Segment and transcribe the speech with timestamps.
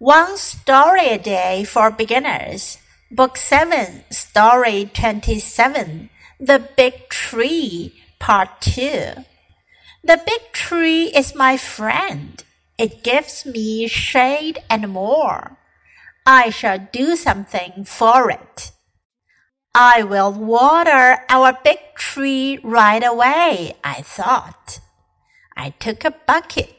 [0.00, 2.78] One Story a Day for Beginners,
[3.10, 6.08] Book 7, Story 27,
[6.38, 9.24] The Big Tree, Part 2.
[10.04, 12.44] The big tree is my friend.
[12.78, 15.58] It gives me shade and more.
[16.24, 18.70] I shall do something for it.
[19.74, 24.78] I will water our big tree right away, I thought.
[25.56, 26.77] I took a bucket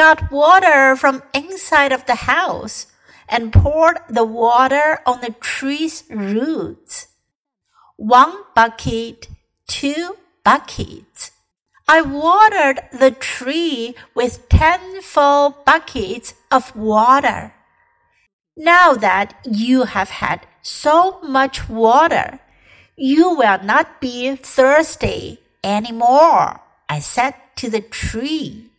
[0.00, 2.86] got water from inside of the house
[3.28, 7.08] and poured the water on the tree's roots.
[7.98, 9.28] One bucket,
[9.66, 11.32] two buckets.
[11.86, 17.52] I watered the tree with ten full buckets of water.
[18.56, 22.40] Now that you have had so much water,
[22.96, 26.58] you will not be thirsty anymore,
[26.88, 28.70] I said to the tree.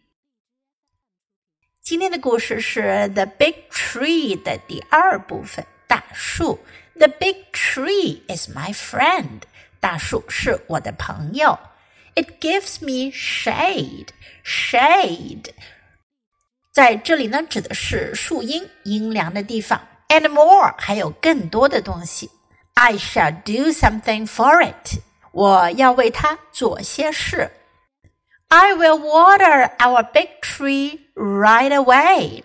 [1.82, 2.80] 今天的故事是《
[3.12, 6.58] The Big Tree》的第二部分，大树。
[6.94, 9.42] The big tree is my friend，
[9.78, 11.56] 大树是我的朋友。
[12.16, 14.14] It gives me shade，shade，
[16.72, 19.80] 在这里呢指的是树荫、阴凉的地方。
[20.08, 22.30] And more，还有更多的东西。
[22.74, 24.98] I shall do something for it，
[25.30, 27.48] 我要为它做些事。
[28.50, 32.44] I will water our big tree right away.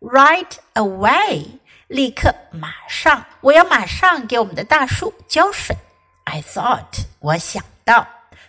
[0.00, 1.58] Right away，
[1.88, 5.76] 立刻马上，我要马上给我们的大树浇水。
[6.24, 8.06] I thought，我想到，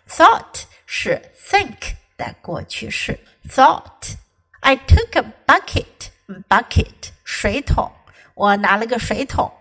[0.07, 6.11] thought 是 think 的过去式，thought。I took a bucket,
[6.47, 7.91] bucket 水桶，
[8.35, 9.51] 我拿了个水桶。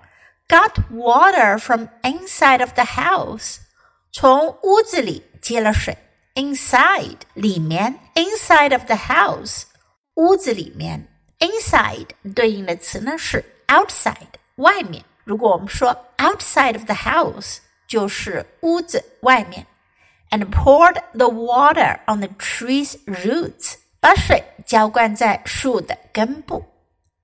[0.46, 3.58] Got water from inside of the house，
[4.12, 5.96] 从屋子里接了水。
[6.34, 9.64] inside 里面，inside of the house
[10.14, 14.16] 屋子里面，inside 对应的词呢是 outside
[14.56, 15.04] 外面。
[15.24, 19.66] 如果我们说 outside of the house 就是屋子外面。
[20.32, 26.64] And poured the water on the tree's roots 把水浇灌在树的根部，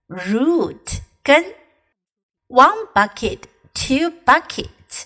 [0.09, 1.55] root 根。
[2.49, 3.43] One bucket,
[3.75, 5.05] two buckets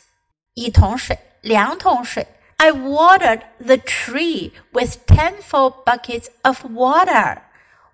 [0.54, 2.26] 一桶水，两桶水。
[2.56, 7.38] I watered the tree with ten full buckets of water.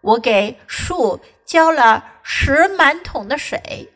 [0.01, 3.93] 我给树浇了十满桶的水。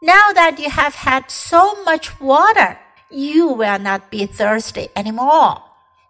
[0.00, 2.76] Now that you have had so much water,
[3.08, 5.62] you will not be thirsty anymore.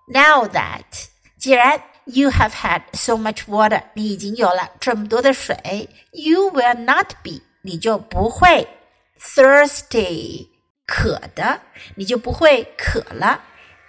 [0.06, 1.06] Now that
[1.38, 8.68] 既然 you have had so much water，你已经有了这么多的水，you will not be，你就不会
[9.18, 10.48] thirsty
[10.86, 11.60] 渴的，
[11.96, 13.40] 你就不会渴了。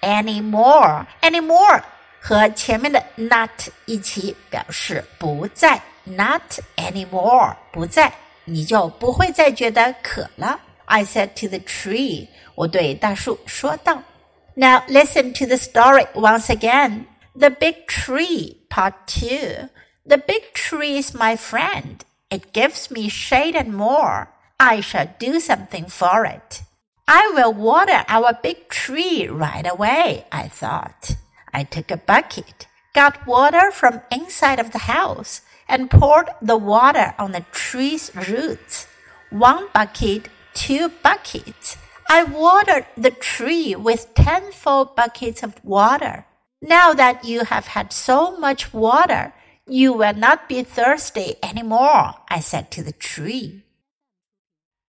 [0.02, 1.82] anymore anymore
[2.20, 3.50] 和前面的 not
[3.86, 8.12] 一起表示不再，not anymore 不再，
[8.46, 10.60] 你就不会再觉得渴了。
[10.86, 14.02] I said to the tree，我对大树说道。
[14.56, 17.06] Now listen to the story once again.
[17.36, 19.70] The big tree, part two.
[20.06, 21.98] The big tree is my friend.
[22.30, 24.28] It gives me shade and more.
[24.58, 26.62] I shall do something for it.
[27.06, 31.15] I will water our big tree right away, I thought.
[31.55, 37.15] I took a bucket, got water from inside of the house, and poured the water
[37.17, 38.89] on the tree's roots.
[39.31, 41.77] One bucket, two buckets.
[42.09, 46.27] I watered the tree with ten full buckets of water.
[46.61, 49.33] Now that you have had so much water,
[49.69, 53.63] you will not be thirsty any more, I said to the tree.